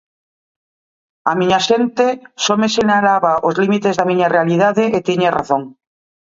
A 1.31 1.33
miña 1.39 1.57
axente 1.61 2.07
só 2.43 2.53
me 2.61 2.69
sinalaba 2.75 3.31
os 3.47 3.55
límites 3.61 3.95
da 3.99 4.07
miña 4.09 4.31
realidade, 4.35 4.83
e 4.97 4.99
tiña 5.07 5.35
razón. 5.39 5.61